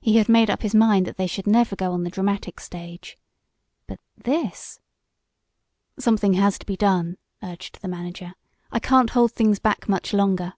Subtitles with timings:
[0.00, 3.16] He had made up his mind that they should never go on the dramatic stage.
[3.86, 4.80] But this.
[6.00, 8.34] "Something has to be done," urged the manager.
[8.72, 10.54] "I can't hold things back much longer."